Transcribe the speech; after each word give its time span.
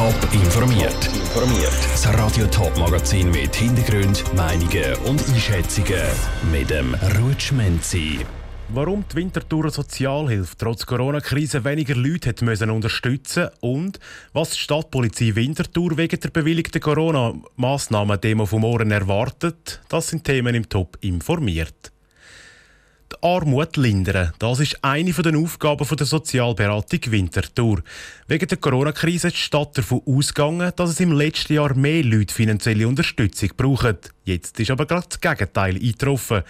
Top 0.00 0.32
informiert. 0.32 1.10
Informiert. 1.14 1.76
Das 1.92 2.08
Radio 2.14 2.46
Top 2.46 2.74
Magazin 2.78 3.30
mit 3.30 3.54
Hintergrund, 3.54 4.24
Meinungen 4.34 4.94
und 5.04 5.22
Einschätzungen 5.28 6.00
mit 6.50 6.70
dem 6.70 6.94
Rutschmenzi. 7.20 8.20
Warum 8.70 9.04
die 9.12 9.16
Winterthur 9.16 9.68
Sozialhilfe 9.70 10.56
trotz 10.56 10.86
Corona-Krise 10.86 11.66
weniger 11.66 11.94
Leute 11.94 12.30
hat 12.30 12.40
müssen 12.40 12.70
unterstützen 12.70 13.50
und 13.60 14.00
was 14.32 14.52
die 14.52 14.60
Stadtpolizei 14.60 15.34
Winterthur 15.34 15.98
wegen 15.98 16.18
der 16.18 16.30
bewilligten 16.30 16.80
Corona-Massnahmen-Demo 16.80 18.46
vom 18.46 18.62
Morgen 18.62 18.92
erwartet, 18.92 19.82
das 19.90 20.08
sind 20.08 20.24
Themen 20.24 20.54
im 20.54 20.66
Top 20.66 20.96
informiert. 21.02 21.92
Die 23.12 23.16
Armut 23.22 23.76
lindern, 23.76 24.32
das 24.38 24.60
ist 24.60 24.84
eine 24.84 25.12
der 25.12 25.36
Aufgaben 25.36 25.84
der 25.96 26.06
Sozialberatung 26.06 27.00
Winterthur. 27.08 27.82
Wegen 28.28 28.46
der 28.46 28.58
Corona-Krise 28.58 29.28
ist 29.28 29.36
die 29.36 29.42
Stadt 29.42 29.76
davon 29.76 30.02
ausgegangen, 30.06 30.70
dass 30.76 30.90
es 30.90 31.00
im 31.00 31.12
letzten 31.12 31.54
Jahr 31.54 31.74
mehr 31.74 32.04
Leute 32.04 32.32
finanzielle 32.32 32.86
Unterstützung 32.86 33.50
brauchen. 33.56 33.98
Jetzt 34.24 34.60
ist 34.60 34.70
aber 34.70 34.86
gerade 34.86 35.06
das 35.08 35.20
Gegenteil 35.20 35.74
eingetroffen. 35.74 36.42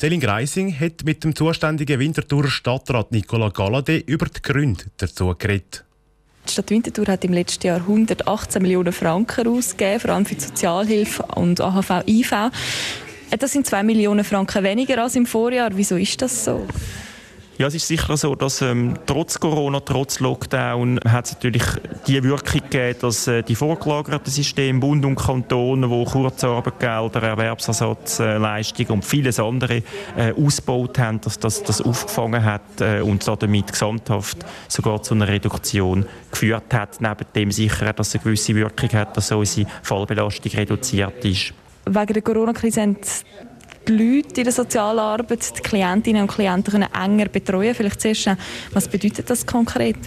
Céline 0.00 0.20
Greising 0.20 0.78
hat 0.78 1.04
mit 1.04 1.24
dem 1.24 1.34
zuständigen 1.34 1.98
Winterthurer 1.98 2.48
Stadtrat 2.48 3.10
Nicola 3.10 3.48
Galladay 3.48 4.04
über 4.06 4.26
die 4.26 4.40
Gründe 4.40 4.84
dazu 4.98 5.34
geredet. 5.36 5.84
Die 6.46 6.52
Stadt 6.52 6.70
Winterthur 6.70 7.06
hat 7.08 7.24
im 7.24 7.32
letzten 7.32 7.66
Jahr 7.66 7.78
118 7.78 8.62
Millionen 8.62 8.92
Franken 8.92 9.48
ausgegeben, 9.48 10.00
vor 10.00 10.10
allem 10.10 10.26
für 10.26 10.36
die 10.36 10.44
Sozialhilfe 10.44 11.22
und 11.34 11.60
AHV-IV. 11.60 12.50
Das 13.38 13.52
sind 13.52 13.66
2 13.66 13.82
Millionen 13.82 14.24
Franken 14.24 14.62
weniger 14.62 15.02
als 15.02 15.16
im 15.16 15.26
Vorjahr. 15.26 15.70
Wieso 15.74 15.96
ist 15.96 16.20
das 16.22 16.44
so? 16.44 16.66
Ja, 17.56 17.68
es 17.68 17.76
ist 17.76 17.86
sicher 17.86 18.16
so, 18.16 18.34
dass 18.34 18.62
ähm, 18.62 18.94
trotz 19.06 19.38
Corona, 19.38 19.78
trotz 19.78 20.18
Lockdown, 20.18 20.98
hat 21.06 21.26
es 21.26 21.32
natürlich 21.34 21.62
die 22.04 22.20
Wirkung 22.24 22.62
gegeben, 22.68 22.98
dass 23.00 23.28
äh, 23.28 23.44
die 23.44 23.54
vorgelagerten 23.54 24.32
Systeme, 24.32 24.80
Bund 24.80 25.04
und 25.04 25.14
Kanton, 25.14 25.88
wo 25.88 26.04
Kurzarbeitgelder, 26.04 27.22
Erwerbsersatzleistungen 27.22 28.90
und 28.90 29.04
vieles 29.04 29.38
andere 29.38 29.84
äh, 30.16 30.32
ausgebaut 30.32 30.98
haben, 30.98 31.20
dass 31.20 31.38
das, 31.38 31.62
das 31.62 31.80
aufgefangen 31.80 32.44
hat 32.44 32.80
äh, 32.80 33.02
und 33.02 33.24
damit 33.28 33.70
gesamthaft 33.70 34.38
sogar 34.66 35.00
zu 35.04 35.14
einer 35.14 35.28
Reduktion 35.28 36.06
geführt 36.32 36.74
hat. 36.74 37.00
Neben 37.00 37.26
dem 37.36 37.52
sicher, 37.52 37.92
dass 37.92 38.08
es 38.08 38.14
eine 38.16 38.24
gewisse 38.24 38.56
Wirkung 38.56 38.90
hat, 38.94 39.16
dass 39.16 39.30
unsere 39.30 39.70
Fallbelastung 39.84 40.50
reduziert 40.50 41.24
ist. 41.24 41.54
Wegen 41.86 42.12
der 42.14 42.22
Corona-Krise 42.22 42.82
haben 42.82 42.96
die 43.86 43.92
Leute 43.92 44.40
in 44.40 44.44
der 44.44 44.52
Sozialarbeit, 44.52 45.58
die 45.58 45.62
Klientinnen 45.62 46.22
und 46.22 46.30
Klienten 46.30 46.72
können 46.72 46.88
enger 46.92 47.28
betreuen. 47.28 47.74
Vielleicht 47.74 48.00
zuerst, 48.00 48.30
was 48.72 48.88
bedeutet 48.88 49.28
das 49.28 49.44
konkret? 49.44 49.98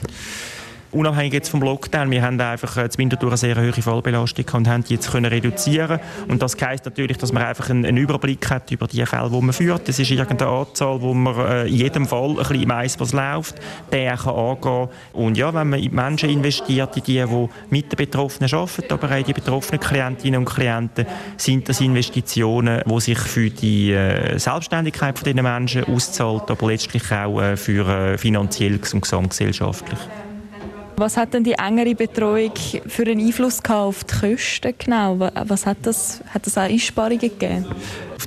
Unabhängig 0.91 1.33
jetzt 1.33 1.49
vom 1.49 1.61
Lockdown, 1.61 2.09
wir 2.11 2.21
haben 2.21 2.39
einfach 2.39 2.77
äh, 2.77 2.89
zwischendurch 2.89 3.23
eine 3.23 3.37
sehr 3.37 3.55
hohe 3.57 3.73
Fallbelastung 3.73 4.45
und 4.53 4.67
haben 4.67 4.83
die 4.83 4.95
jetzt 4.95 5.11
können 5.11 5.25
reduzieren 5.25 5.99
und 6.27 6.41
das 6.41 6.55
heisst 6.59 6.85
natürlich, 6.85 7.17
dass 7.17 7.31
man 7.31 7.43
einfach 7.43 7.69
einen, 7.69 7.85
einen, 7.85 7.97
Überblick 7.97 8.49
hat 8.49 8.71
über 8.71 8.87
die 8.87 9.05
Fälle, 9.05 9.29
die 9.29 9.41
man 9.41 9.53
führt. 9.53 9.87
Das 9.87 9.99
ist 9.99 10.09
irgendeine 10.09 10.51
Anzahl, 10.51 11.01
wo 11.01 11.13
man 11.13 11.35
äh, 11.39 11.67
in 11.67 11.75
jedem 11.75 12.05
Fall 12.05 12.29
ein 12.31 12.35
bisschen 12.37 12.69
weiss, 12.69 12.99
was 12.99 13.13
läuft, 13.13 13.55
der 13.91 14.17
kann 14.17 14.35
angehen 14.35 14.89
und 15.13 15.37
ja, 15.37 15.53
wenn 15.53 15.69
man 15.69 15.79
in 15.79 15.89
die 15.89 15.95
Menschen 15.95 16.29
investiert, 16.29 16.95
in 16.97 17.03
die, 17.03 17.23
die 17.23 17.49
mit 17.69 17.91
den 17.91 17.97
Betroffenen 17.97 18.53
arbeiten, 18.53 18.93
aber 18.93 19.11
auch 19.11 19.23
die 19.23 19.33
betroffenen 19.33 19.79
Klientinnen 19.79 20.39
und 20.39 20.45
Klienten, 20.45 21.05
sind 21.37 21.67
das 21.69 21.81
Investitionen, 21.81 22.81
die 22.85 22.99
sich 22.99 23.19
für 23.19 23.49
die 23.49 23.91
äh, 23.91 24.37
Selbstständigkeit 24.37 25.25
dieser 25.25 25.41
Menschen 25.41 25.83
auszahlen, 25.85 26.41
aber 26.47 26.67
letztlich 26.67 27.11
auch 27.11 27.41
äh, 27.41 27.57
für 27.57 27.87
äh, 27.87 28.17
finanziell 28.17 28.79
und 28.93 29.01
gesamtgesellschaftlich. 29.01 29.99
Was 30.99 31.15
hat 31.15 31.35
denn 31.35 31.43
die 31.43 31.53
engere 31.53 31.93
Betreuung 31.93 32.53
für 32.87 33.03
einen 33.03 33.19
Einfluss 33.19 33.59
auf 33.69 34.03
die 34.03 34.15
Kosten 34.35 34.73
genau? 34.79 35.19
Was 35.19 35.67
hat 35.67 35.77
das, 35.83 36.21
hat 36.33 36.47
das 36.47 36.57
auch 36.57 36.63
Einsparungen 36.63 37.19
gegeben? 37.19 37.67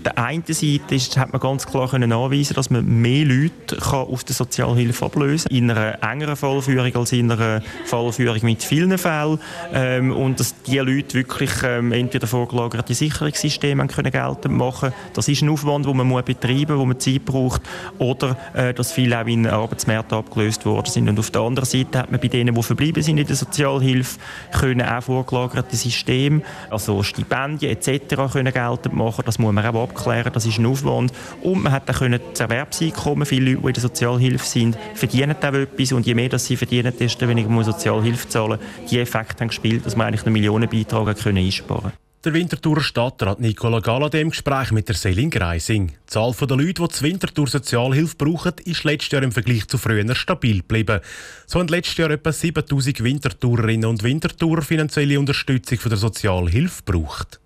Auf 0.01 0.05
der 0.05 0.25
einen 0.25 0.45
Seite 0.47 0.95
ist, 0.95 1.19
hat 1.19 1.31
man 1.31 1.43
ganz 1.43 1.67
klar 1.67 1.87
können 1.87 2.11
anweisen, 2.11 2.55
dass 2.55 2.71
man 2.71 2.87
mehr 2.87 3.27
Leute 3.27 3.77
kann 3.77 4.07
aus 4.07 4.25
der 4.25 4.35
Sozialhilfe 4.35 5.05
ablösen 5.05 5.51
kann. 5.51 5.59
In 5.59 5.71
einer 5.71 6.03
engeren 6.03 6.37
Fallführung 6.37 6.97
als 6.97 7.13
in 7.13 7.31
einer 7.31 7.61
Fallführung 7.85 8.39
mit 8.41 8.63
vielen 8.63 8.97
Fällen. 8.97 9.39
Ähm, 9.75 10.11
und 10.17 10.41
dass 10.41 10.55
die 10.63 10.79
Leute 10.79 11.13
wirklich 11.13 11.51
ähm, 11.63 11.93
entweder 11.93 12.27
vorgelagerte 12.27 12.95
Sicherungssysteme 12.95 13.87
können 13.89 14.11
geltend 14.11 14.57
machen 14.57 14.95
Das 15.13 15.29
ist 15.29 15.43
ein 15.43 15.51
Aufwand, 15.51 15.85
den 15.85 15.95
man 15.95 16.07
muss 16.07 16.23
betreiben 16.23 16.73
muss, 16.73 16.81
wo 16.81 16.87
man 16.87 16.99
Zeit 16.99 17.27
braucht. 17.27 17.61
Oder 17.99 18.39
äh, 18.55 18.73
dass 18.73 18.93
viele 18.93 19.21
auch 19.21 19.27
in 19.27 19.47
Arbeitsmärkten 19.47 20.17
abgelöst 20.17 20.65
worden 20.65 20.91
sind. 20.91 21.11
Und 21.11 21.19
auf 21.19 21.31
der 21.31 21.43
anderen 21.43 21.69
Seite 21.69 21.99
hat 21.99 22.11
man 22.11 22.21
bei 22.21 22.29
denen, 22.29 22.55
die 22.55 22.63
verblieben 22.63 23.03
sind 23.03 23.19
in 23.19 23.27
der 23.27 23.37
Sozialhilfe, 23.37 24.19
können 24.59 24.81
auch 24.81 25.03
vorgelagerte 25.03 25.77
Systeme, 25.77 26.41
also 26.71 27.03
Stipendien 27.03 27.71
etc. 27.71 28.33
können 28.33 28.51
geltend 28.51 28.95
machen. 28.95 29.25
Das 29.27 29.39
muss 29.39 29.53
man 29.53 29.67
auch 29.67 29.90
abklären, 29.91 30.33
das 30.33 30.47
ist 30.47 30.59
ein 30.59 30.67
Aufwand. 30.67 31.13
Und 31.43 31.63
man 31.63 31.73
hat 31.73 31.89
dann 31.89 31.97
können 31.97 32.21
das 32.31 32.41
Erwerbseinkommen, 32.41 33.27
viele 33.27 33.53
Leute, 33.53 33.61
die 33.63 33.67
in 33.69 33.73
der 33.75 33.83
Sozialhilfe 33.83 34.47
sind, 34.47 34.79
verdienen 34.95 35.37
auch 35.37 35.53
etwas 35.53 35.93
und 35.93 36.07
je 36.07 36.15
mehr 36.15 36.29
das 36.29 36.47
sie 36.47 36.57
verdienen, 36.57 36.93
desto 36.99 37.29
weniger 37.29 37.49
muss 37.49 37.67
Sozialhilfe 37.67 38.29
zahlen. 38.29 38.59
Die 38.91 38.99
Effekte 38.99 39.41
haben 39.41 39.49
gespielt, 39.49 39.85
dass 39.85 39.97
man 39.97 40.09
eigentlich 40.09 40.25
einen 40.25 40.33
Millionenbeitrag 40.33 41.19
können 41.19 41.39
einsparen 41.39 41.83
konnte. 41.83 41.99
Der 42.23 42.35
Winterthurer 42.35 42.83
Stadtrat 42.83 43.41
Nicola 43.41 43.81
Galladay 43.81 44.21
im 44.21 44.29
Gespräch 44.29 44.73
mit 44.73 44.87
der 44.89 44.95
Selin 44.95 45.31
Greising. 45.31 45.89
Die 45.89 45.95
Zahl 46.05 46.35
der 46.39 46.57
Leute, 46.59 46.83
die 46.83 46.89
die 46.89 47.01
Winterthur 47.01 47.47
Sozialhilfe 47.47 48.15
brauchen, 48.19 48.53
ist 48.67 48.85
letztes 48.85 49.13
Jahr 49.13 49.23
im 49.23 49.33
Vergleich 49.33 49.67
zu 49.69 49.79
früher 49.79 50.15
stabil 50.15 50.59
geblieben. 50.59 51.01
So 51.47 51.61
haben 51.61 51.69
letztes 51.69 51.97
Jahr 51.97 52.11
etwa 52.11 52.31
7000 52.31 53.03
Wintertourerinnen 53.03 53.89
und 53.89 54.03
Winterthurer 54.03 54.61
finanzielle 54.61 55.19
Unterstützung 55.19 55.79
von 55.79 55.89
der 55.89 55.97
Sozialhilfe 55.97 56.83
gebraucht. 56.85 57.41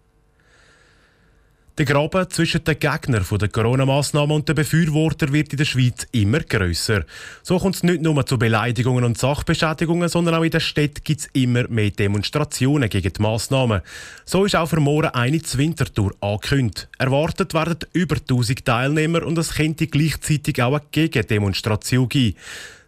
Der 1.76 1.86
Graben 1.86 2.30
zwischen 2.30 2.62
den 2.62 2.78
Gegnern 2.78 3.26
der 3.28 3.48
Corona-Massnahmen 3.48 4.36
und 4.36 4.48
den 4.48 4.54
Befürwortern 4.54 5.32
wird 5.32 5.50
in 5.54 5.56
der 5.56 5.64
Schweiz 5.64 6.06
immer 6.12 6.38
grösser. 6.38 7.04
So 7.42 7.58
kommt 7.58 7.74
es 7.74 7.82
nicht 7.82 8.00
nur 8.00 8.24
zu 8.24 8.38
Beleidigungen 8.38 9.02
und 9.02 9.18
Sachbeschädigungen, 9.18 10.08
sondern 10.08 10.36
auch 10.36 10.44
in 10.44 10.52
der 10.52 10.60
Stadt 10.60 11.04
gibt 11.04 11.22
es 11.22 11.28
immer 11.32 11.66
mehr 11.66 11.90
Demonstrationen 11.90 12.88
gegen 12.88 13.12
die 13.12 13.20
Massnahmen. 13.20 13.80
So 14.24 14.44
ist 14.44 14.54
auch 14.54 14.68
für 14.68 14.78
morgen 14.78 15.08
eine 15.08 15.40
Wintertour 15.40 16.14
angekündigt. 16.20 16.86
Erwartet 16.96 17.54
werden 17.54 17.78
über 17.92 18.18
1000 18.18 18.64
Teilnehmer 18.64 19.24
und 19.24 19.36
es 19.36 19.54
könnte 19.54 19.88
gleichzeitig 19.88 20.62
auch 20.62 20.74
eine 20.74 20.86
Gegendemonstration 20.92 22.08
geben. 22.08 22.36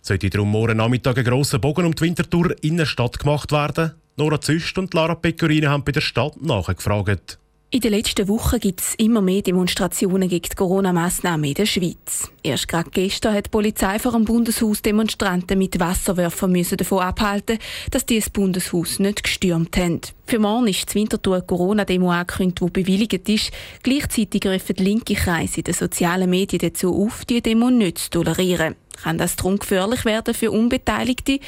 Sollte 0.00 0.30
darum 0.30 0.52
morgen 0.52 0.76
Nachmittag 0.76 1.18
ein 1.18 1.24
grosser 1.24 1.58
Bogen 1.58 1.86
um 1.86 1.94
die 1.96 2.02
Wintertour 2.02 2.54
in 2.62 2.76
der 2.76 2.86
Stadt 2.86 3.18
gemacht 3.18 3.50
werden? 3.50 3.94
Nora 4.16 4.40
Züst 4.40 4.78
und 4.78 4.94
Lara 4.94 5.16
Pecorino 5.16 5.70
haben 5.70 5.82
bei 5.82 5.90
der 5.90 6.02
Stadt 6.02 6.40
nachgefragt. 6.40 7.40
In 7.76 7.82
den 7.82 7.92
letzten 7.92 8.26
Wochen 8.28 8.58
gibt 8.58 8.80
es 8.80 8.94
immer 8.94 9.20
mehr 9.20 9.42
Demonstrationen 9.42 10.30
gegen 10.30 10.48
die 10.50 10.56
Corona-Massnahmen 10.56 11.44
in 11.44 11.52
der 11.52 11.66
Schweiz. 11.66 12.30
Erst 12.42 12.68
gerade 12.68 12.88
gestern 12.88 13.34
hat 13.34 13.44
die 13.44 13.50
Polizei 13.50 13.98
vor 13.98 14.12
dem 14.12 14.24
Bundeshaus 14.24 14.80
Demonstranten 14.80 15.58
mit 15.58 15.78
Wasserwerfern 15.78 16.52
müssen 16.52 16.78
davon 16.78 17.00
abhalten, 17.00 17.58
dass 17.90 18.06
die 18.06 18.18
das 18.18 18.30
Bundeshaus 18.30 18.98
nicht 18.98 19.22
gestürmt 19.22 19.76
haben. 19.76 20.00
Für 20.26 20.38
morgen 20.38 20.68
ist 20.68 20.88
die 20.88 21.00
Winterthur 21.00 21.42
Corona-Demo 21.42 22.12
angekündigt, 22.12 22.62
die 22.62 22.82
bewilligt 22.82 23.28
ist. 23.28 23.50
Gleichzeitig 23.82 24.46
rufen 24.46 24.76
linke 24.76 25.12
Kreise 25.12 25.58
in 25.58 25.64
den 25.64 25.74
sozialen 25.74 26.30
Medien 26.30 26.60
dazu 26.60 27.04
auf, 27.04 27.26
die 27.26 27.42
Demo 27.42 27.68
nicht 27.68 27.98
zu 27.98 28.08
tolerieren. 28.08 28.76
Kann 29.02 29.18
das 29.18 29.36
darum 29.36 29.58
gefährlich 29.58 30.06
werden 30.06 30.32
für 30.32 30.50
Unbeteiligte? 30.50 31.40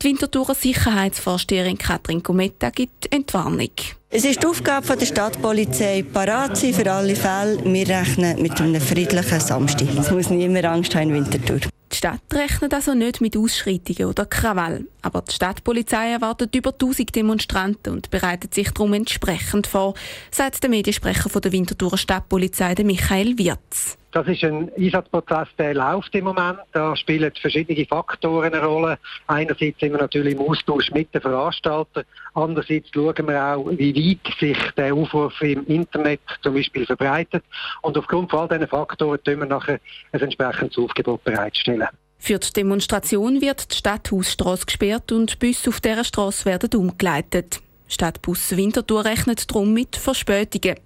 Die 0.00 0.06
Winterthurer 0.06 0.54
Sicherheitsvorsteherin 0.54 1.76
Katrin 1.76 2.22
Gometta 2.22 2.70
gibt 2.70 3.12
Entwarnung. 3.12 3.68
Es 4.16 4.24
ist 4.24 4.40
die 4.40 4.46
Aufgabe 4.46 4.96
der 4.96 5.06
Stadtpolizei, 5.06 6.04
parat 6.04 6.56
zu 6.56 6.66
sein 6.66 6.74
für 6.74 6.92
alle 6.92 7.16
Fälle. 7.16 7.58
Wir 7.64 7.88
rechnen 7.88 8.40
mit 8.40 8.60
einem 8.60 8.80
friedlichen 8.80 9.40
Samstag. 9.40 9.88
Es 9.98 10.08
muss 10.12 10.30
niemand 10.30 10.66
Angst 10.66 10.94
haben 10.94 11.08
in 11.08 11.14
Winterthur. 11.14 11.58
Die 11.90 11.96
Stadt 11.96 12.20
rechnet 12.32 12.72
also 12.74 12.94
nicht 12.94 13.20
mit 13.20 13.36
Ausschreitungen 13.36 14.08
oder 14.08 14.24
Krawall. 14.24 14.86
Aber 15.02 15.22
die 15.22 15.34
Stadtpolizei 15.34 16.12
erwartet 16.12 16.54
über 16.54 16.70
1000 16.70 17.12
Demonstranten 17.12 17.92
und 17.92 18.10
bereitet 18.10 18.54
sich 18.54 18.70
darum 18.70 18.92
entsprechend 18.92 19.66
vor, 19.66 19.94
sagt 20.30 20.62
der 20.62 20.70
Mediensprecher 20.70 21.40
der 21.40 21.50
Winterthurer 21.50 21.98
Stadtpolizei, 21.98 22.76
Michael 22.84 23.36
Wirz. 23.36 23.98
Das 24.14 24.28
ist 24.28 24.44
ein 24.44 24.70
Einsatzprozess, 24.78 25.48
der 25.58 25.74
läuft 25.74 26.14
im 26.14 26.26
Moment. 26.26 26.60
Da 26.70 26.94
spielen 26.94 27.32
verschiedene 27.34 27.84
Faktoren 27.84 28.54
eine 28.54 28.64
Rolle. 28.64 28.96
Einerseits 29.26 29.80
sind 29.80 29.90
wir 29.90 29.98
natürlich 29.98 30.34
im 30.34 30.40
Austausch 30.40 30.92
mit 30.92 31.12
den 31.12 31.20
Veranstaltern. 31.20 32.04
Andererseits 32.32 32.90
schauen 32.94 33.26
wir 33.26 33.44
auch, 33.44 33.68
wie 33.72 33.92
weit 33.92 34.34
sich 34.38 34.56
der 34.76 34.94
Aufruf 34.94 35.32
im 35.40 35.66
Internet 35.66 36.20
zum 36.42 36.54
Beispiel 36.54 36.86
verbreitet. 36.86 37.42
Und 37.82 37.98
aufgrund 37.98 38.30
von 38.30 38.38
all 38.38 38.48
diesen 38.48 38.68
Faktoren 38.68 39.18
tun 39.24 39.40
wir 39.40 39.46
nachher 39.46 39.80
ein 40.12 40.20
entsprechendes 40.20 40.78
Aufgebot 40.78 41.24
bereitstellen. 41.24 41.88
Für 42.16 42.38
die 42.38 42.52
Demonstration 42.52 43.40
wird 43.40 43.72
die 43.72 43.76
Stadthausstrasse 43.76 44.66
gesperrt 44.66 45.10
und 45.10 45.40
Busse 45.40 45.70
auf 45.70 45.80
dieser 45.80 46.04
Strasse 46.04 46.44
werden 46.44 46.70
umgeleitet. 46.78 47.63
Stadtbus 47.88 48.56
Winterthur 48.56 49.04
rechnet 49.04 49.50
darum 49.50 49.72
mit 49.72 49.96
Verspätungen. 49.96 50.76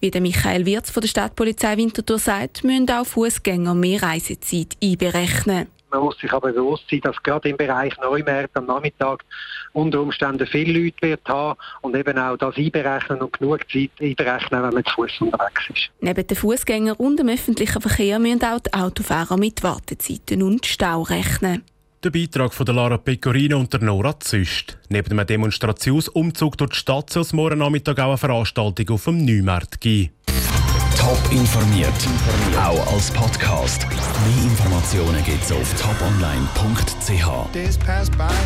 Wie 0.00 0.10
der 0.10 0.20
Michael 0.20 0.66
Wirz 0.66 0.90
von 0.90 1.00
der 1.00 1.08
Stadtpolizei 1.08 1.76
Winterthur 1.76 2.18
sagt, 2.18 2.64
müssen 2.64 2.90
auch 2.90 3.06
Fußgänger 3.06 3.74
mehr 3.74 4.02
Reisezeit 4.02 4.76
einberechnen. 4.82 5.68
Man 5.90 6.02
muss 6.02 6.18
sich 6.18 6.32
aber 6.32 6.52
bewusst 6.52 6.84
sein, 6.90 7.00
dass 7.02 7.22
gerade 7.22 7.48
im 7.48 7.56
Bereich 7.56 7.96
Neumärkte 7.98 8.58
am 8.58 8.66
Nachmittag, 8.66 9.24
unter 9.72 10.00
Umständen 10.00 10.46
viele 10.46 10.78
Leute 10.78 10.96
wird 11.00 11.26
haben 11.26 11.58
und 11.82 11.94
eben 11.94 12.18
auch 12.18 12.36
das 12.36 12.56
einberechnen 12.56 13.20
und 13.20 13.38
genug 13.38 13.60
Zeit 13.70 13.90
einberechnen, 14.00 14.62
wenn 14.62 14.74
man 14.74 14.84
zu 14.84 14.94
Fuß 14.94 15.20
unterwegs 15.20 15.70
ist. 15.72 15.90
Neben 16.00 16.26
den 16.26 16.36
Fußgängern 16.36 16.96
und 16.96 17.18
dem 17.18 17.28
öffentlichen 17.28 17.80
Verkehr 17.80 18.18
müssen 18.18 18.44
auch 18.44 18.60
die 18.60 18.72
Autofahrer 18.72 19.36
mit 19.36 19.62
Wartezeiten 19.62 20.42
und 20.42 20.66
Stau 20.66 21.02
rechnen. 21.02 21.62
Der 22.04 22.10
Beitrag 22.10 22.52
von 22.52 22.66
Lara 22.66 22.98
Pecorino 22.98 23.58
und 23.58 23.72
der 23.72 23.80
Nora 23.80 24.20
Züst. 24.20 24.78
Neben 24.90 25.18
einem 25.18 25.26
Demonstrationsumzug 25.26 26.58
durch 26.58 26.70
die 26.72 26.76
Stadt 26.76 27.10
soll 27.10 27.22
es 27.22 27.32
morgen 27.32 27.58
Nachmittag 27.58 27.98
auch 27.98 28.08
eine 28.08 28.18
Veranstaltung 28.18 28.90
auf 28.90 29.04
dem 29.04 29.24
Neumarkt 29.24 29.80
geben. 29.80 30.12
Top 30.98 31.18
informiert, 31.30 31.88
auch 32.58 32.92
als 32.92 33.10
Podcast. 33.10 33.86
Mehr 33.88 34.44
Informationen 34.44 35.24
gibt 35.24 35.42
es 35.42 35.52
auf 35.52 35.74
toponline.ch. 35.80 37.26